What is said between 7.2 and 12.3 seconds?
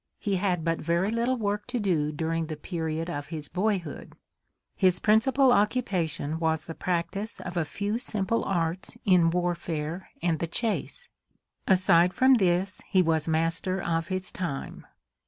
of a few simple arts in warfare and the chase. Aside